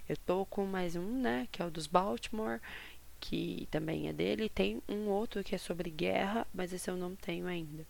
Eu 0.08 0.16
tô 0.16 0.46
com 0.46 0.64
mais 0.64 0.96
um, 0.96 1.20
né? 1.20 1.46
Que 1.52 1.60
é 1.60 1.66
o 1.66 1.70
dos 1.70 1.86
Baltimore 1.86 2.60
que 3.24 3.66
também 3.70 4.06
é 4.06 4.12
dele. 4.12 4.50
Tem 4.50 4.82
um 4.86 5.08
outro 5.08 5.42
que 5.42 5.54
é 5.54 5.58
sobre 5.58 5.88
guerra, 5.88 6.46
mas 6.52 6.74
esse 6.74 6.90
eu 6.90 6.96
não 6.96 7.16
tenho 7.16 7.46
ainda. 7.46 7.86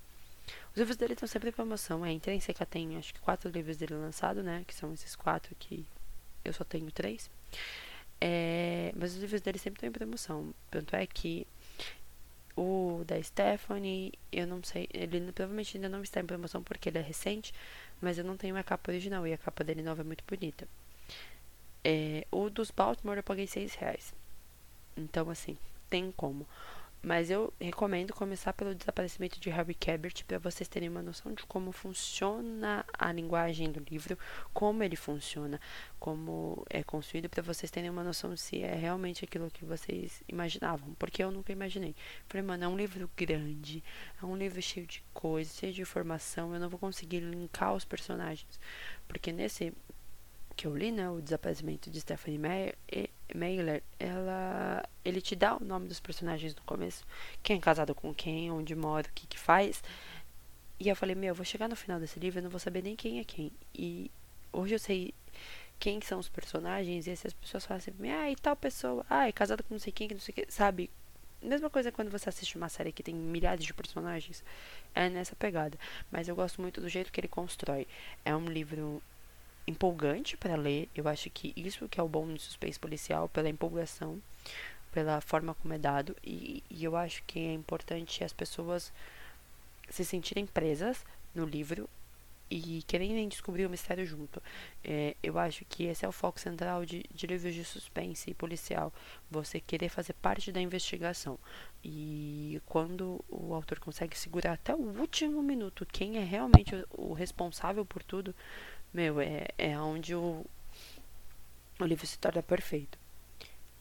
Os 0.70 0.78
livros 0.78 0.96
dele 0.96 1.14
estão 1.14 1.26
sempre 1.26 1.48
em 1.48 1.52
promoção. 1.52 2.06
É, 2.06 2.12
Intrínseca 2.12 2.64
tem 2.64 2.96
acho 2.96 3.12
que 3.12 3.20
quatro 3.20 3.50
livros 3.50 3.76
dele 3.76 3.94
lançados, 3.94 4.44
né? 4.44 4.64
Que 4.64 4.72
são 4.72 4.94
esses 4.94 5.16
quatro 5.16 5.52
que 5.56 5.84
eu 6.44 6.52
só 6.52 6.62
tenho 6.62 6.88
três. 6.92 7.28
É, 8.20 8.92
mas 8.96 9.14
os 9.14 9.20
livros 9.20 9.40
dele 9.40 9.58
sempre 9.58 9.78
estão 9.78 9.88
em 9.88 9.92
promoção. 9.92 10.54
Tanto 10.70 10.94
é 10.94 11.04
que 11.04 11.44
o 12.56 13.02
da 13.04 13.20
Stephanie, 13.20 14.12
eu 14.30 14.46
não 14.46 14.62
sei, 14.62 14.88
ele 14.92 15.32
provavelmente 15.32 15.76
ainda 15.76 15.88
não 15.88 16.00
está 16.00 16.20
em 16.20 16.26
promoção 16.26 16.62
porque 16.62 16.88
ele 16.88 16.98
é 16.98 17.02
recente, 17.02 17.52
mas 18.00 18.18
eu 18.18 18.24
não 18.24 18.36
tenho 18.36 18.56
a 18.56 18.62
capa 18.62 18.92
original 18.92 19.26
e 19.26 19.32
a 19.32 19.38
capa 19.38 19.64
dele 19.64 19.82
nova 19.82 20.02
é 20.02 20.04
muito 20.04 20.22
bonita. 20.28 20.68
É, 21.82 22.24
o 22.30 22.48
dos 22.48 22.70
Baltimore 22.70 23.16
eu 23.16 23.22
paguei 23.24 23.48
seis 23.48 23.74
reais. 23.74 24.14
Então, 24.96 25.30
assim, 25.30 25.56
tem 25.88 26.12
como. 26.12 26.46
Mas 27.04 27.30
eu 27.30 27.52
recomendo 27.60 28.14
começar 28.14 28.54
pelo 28.54 28.74
desaparecimento 28.74 29.38
de 29.38 29.50
Harry 29.50 29.74
Cabert 29.74 30.24
para 30.26 30.38
vocês 30.38 30.66
terem 30.66 30.88
uma 30.88 31.02
noção 31.02 31.34
de 31.34 31.44
como 31.44 31.70
funciona 31.70 32.82
a 32.98 33.12
linguagem 33.12 33.70
do 33.70 33.84
livro, 33.90 34.18
como 34.54 34.82
ele 34.82 34.96
funciona, 34.96 35.60
como 36.00 36.64
é 36.70 36.82
construído, 36.82 37.28
para 37.28 37.42
vocês 37.42 37.70
terem 37.70 37.90
uma 37.90 38.02
noção 38.02 38.34
se 38.38 38.62
é 38.62 38.74
realmente 38.74 39.22
aquilo 39.22 39.50
que 39.50 39.66
vocês 39.66 40.22
imaginavam. 40.26 40.94
Porque 40.94 41.22
eu 41.22 41.30
nunca 41.30 41.52
imaginei. 41.52 41.94
Falei, 42.26 42.42
mano, 42.42 42.64
é 42.64 42.68
um 42.68 42.76
livro 42.76 43.10
grande, 43.14 43.84
é 44.22 44.24
um 44.24 44.34
livro 44.34 44.62
cheio 44.62 44.86
de 44.86 45.04
coisas, 45.12 45.58
cheio 45.58 45.74
de 45.74 45.82
informação, 45.82 46.54
eu 46.54 46.60
não 46.60 46.70
vou 46.70 46.78
conseguir 46.78 47.20
linkar 47.20 47.74
os 47.74 47.84
personagens. 47.84 48.58
Porque 49.06 49.30
nesse 49.30 49.74
que 50.56 50.66
eu 50.66 50.74
li, 50.74 50.90
né, 50.90 51.10
o 51.10 51.20
desaparecimento 51.20 51.90
de 51.90 52.00
Stephanie 52.00 52.38
Meyer, 52.38 52.78
Mailer, 53.34 53.82
ela, 53.98 54.82
ele 55.04 55.20
te 55.20 55.34
dá 55.34 55.56
o 55.56 55.64
nome 55.64 55.88
dos 55.88 56.00
personagens 56.00 56.54
no 56.54 56.62
começo, 56.62 57.04
quem 57.42 57.56
é 57.58 57.60
casado 57.60 57.94
com 57.94 58.14
quem, 58.14 58.50
onde 58.50 58.74
mora, 58.74 59.08
o 59.08 59.12
que 59.12 59.26
que 59.26 59.38
faz. 59.38 59.82
E 60.78 60.88
eu 60.88 60.96
falei, 60.96 61.14
meu, 61.14 61.30
eu 61.30 61.34
vou 61.34 61.44
chegar 61.44 61.68
no 61.68 61.76
final 61.76 61.98
desse 61.98 62.18
livro, 62.18 62.38
eu 62.38 62.44
não 62.44 62.50
vou 62.50 62.60
saber 62.60 62.82
nem 62.82 62.96
quem 62.96 63.18
é 63.18 63.24
quem. 63.24 63.50
E 63.74 64.10
hoje 64.52 64.74
eu 64.74 64.78
sei 64.78 65.12
quem 65.78 66.00
são 66.00 66.18
os 66.18 66.28
personagens, 66.28 67.06
e 67.06 67.10
essas 67.10 67.32
pessoas 67.32 67.64
falam 67.64 67.78
assim, 67.78 67.92
ah, 68.10 68.30
e 68.30 68.36
tal 68.36 68.56
pessoa, 68.56 69.04
ah, 69.10 69.28
é 69.28 69.32
casada 69.32 69.62
com 69.62 69.74
não 69.74 69.80
sei 69.80 69.92
quem, 69.92 70.08
que 70.08 70.14
não 70.14 70.20
sei 70.20 70.32
o 70.32 70.34
que, 70.36 70.52
sabe? 70.52 70.90
Mesma 71.42 71.68
coisa 71.68 71.92
quando 71.92 72.10
você 72.10 72.28
assiste 72.28 72.56
uma 72.56 72.68
série 72.68 72.92
que 72.92 73.02
tem 73.02 73.14
milhares 73.14 73.64
de 73.64 73.74
personagens, 73.74 74.42
é 74.94 75.10
nessa 75.10 75.36
pegada. 75.36 75.78
Mas 76.10 76.26
eu 76.28 76.34
gosto 76.34 76.62
muito 76.62 76.80
do 76.80 76.88
jeito 76.88 77.12
que 77.12 77.20
ele 77.20 77.28
constrói. 77.28 77.86
É 78.24 78.34
um 78.34 78.46
livro 78.46 79.02
empolgante 79.66 80.36
para 80.36 80.56
ler. 80.56 80.88
Eu 80.94 81.08
acho 81.08 81.30
que 81.30 81.52
isso 81.56 81.88
que 81.88 82.00
é 82.00 82.02
o 82.02 82.08
bom 82.08 82.26
do 82.26 82.38
suspense 82.38 82.78
policial, 82.78 83.28
pela 83.28 83.48
empolgação, 83.48 84.20
pela 84.92 85.20
forma 85.20 85.54
como 85.54 85.74
é 85.74 85.78
dado. 85.78 86.16
E, 86.22 86.62
e 86.70 86.84
eu 86.84 86.96
acho 86.96 87.22
que 87.24 87.38
é 87.38 87.52
importante 87.52 88.22
as 88.22 88.32
pessoas 88.32 88.92
se 89.90 90.04
sentirem 90.04 90.46
presas 90.46 91.04
no 91.34 91.44
livro 91.44 91.88
e 92.50 92.82
quererem 92.86 93.28
descobrir 93.28 93.66
o 93.66 93.70
mistério 93.70 94.06
junto. 94.06 94.42
É, 94.82 95.16
eu 95.22 95.38
acho 95.38 95.64
que 95.64 95.84
esse 95.84 96.04
é 96.04 96.08
o 96.08 96.12
foco 96.12 96.38
central 96.38 96.84
de, 96.84 97.04
de 97.12 97.26
livros 97.26 97.54
de 97.54 97.64
suspense 97.64 98.30
e 98.30 98.34
policial. 98.34 98.92
Você 99.30 99.60
querer 99.60 99.88
fazer 99.88 100.12
parte 100.14 100.52
da 100.52 100.60
investigação. 100.60 101.38
E 101.82 102.60
quando 102.66 103.24
o 103.28 103.54
autor 103.54 103.78
consegue 103.78 104.16
segurar 104.16 104.52
até 104.52 104.74
o 104.74 104.98
último 105.00 105.42
minuto 105.42 105.86
quem 105.90 106.18
é 106.18 106.24
realmente 106.24 106.74
o, 106.74 107.10
o 107.10 107.12
responsável 107.12 107.84
por 107.84 108.02
tudo, 108.02 108.34
meu, 108.94 109.20
é, 109.20 109.48
é 109.58 109.78
onde 109.78 110.14
o, 110.14 110.46
o 111.80 111.84
livro 111.84 112.06
se 112.06 112.18
torna 112.18 112.42
perfeito. 112.42 112.96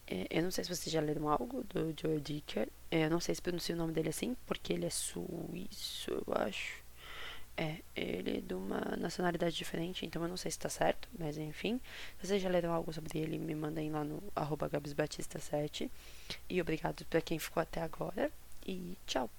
É, 0.08 0.28
eu 0.30 0.44
não 0.44 0.52
sei 0.52 0.64
se 0.64 0.76
vocês 0.76 0.92
já 0.92 1.00
leram 1.00 1.30
algo 1.30 1.64
do 1.64 1.94
Joe 2.00 2.20
Dicker. 2.20 2.68
É, 2.92 3.06
eu 3.06 3.10
não 3.10 3.20
sei 3.20 3.36
se 3.36 3.42
pronuncia 3.42 3.76
o 3.76 3.78
nome 3.78 3.94
dele 3.94 4.10
assim, 4.10 4.36
porque 4.46 4.74
ele 4.74 4.86
é 4.86 4.90
suíço, 4.90 6.12
eu 6.12 6.34
acho. 6.34 6.84
É, 7.56 7.78
ele 7.96 8.38
é 8.38 8.42
de 8.42 8.54
uma 8.56 8.80
nacionalidade 8.98 9.56
diferente, 9.56 10.06
então 10.06 10.24
eu 10.24 10.28
não 10.28 10.38
sei 10.38 10.50
se 10.50 10.58
está 10.58 10.70
certo, 10.70 11.08
mas 11.18 11.38
enfim. 11.38 11.80
Se 12.20 12.28
vocês 12.28 12.42
já 12.42 12.50
leram 12.50 12.74
algo 12.74 12.92
sobre 12.92 13.20
ele, 13.20 13.38
me 13.38 13.54
mandem 13.54 13.92
lá 13.92 14.04
no 14.04 14.22
arroba 14.36 14.70
gabsbatista7. 14.70 15.90
E 16.50 16.60
obrigado 16.62 17.06
para 17.06 17.22
quem 17.22 17.38
ficou 17.38 17.62
até 17.62 17.82
agora. 17.82 18.32
E 18.66 18.98
tchau! 19.06 19.30